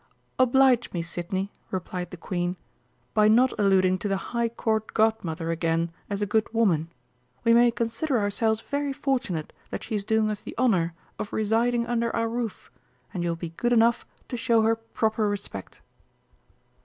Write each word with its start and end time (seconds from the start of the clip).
"Oblige 0.39 0.91
me, 0.93 1.03
Sidney," 1.03 1.51
replied 1.69 2.09
the 2.09 2.17
Queen, 2.17 2.57
"by 3.13 3.27
not 3.27 3.53
alluding 3.59 3.99
to 3.99 4.07
the 4.07 4.17
High 4.33 4.49
Court 4.49 4.95
Godmother 4.95 5.51
again 5.51 5.91
as 6.09 6.23
a 6.23 6.25
good 6.25 6.51
woman; 6.51 6.91
we 7.43 7.53
may 7.53 7.69
consider 7.69 8.17
ourselves 8.17 8.61
very 8.61 8.93
fortunate 8.93 9.53
that 9.69 9.83
she 9.83 9.93
is 9.93 10.03
doing 10.03 10.31
us 10.31 10.41
the 10.41 10.57
honour 10.57 10.95
of 11.19 11.31
residing 11.31 11.85
under 11.85 12.09
our 12.15 12.27
roof, 12.27 12.71
and 13.13 13.21
you 13.21 13.29
will 13.29 13.35
be 13.35 13.49
good 13.49 13.73
enough 13.73 14.03
to 14.29 14.37
show 14.37 14.63
her 14.63 14.75
proper 14.75 15.29
respect." 15.29 15.81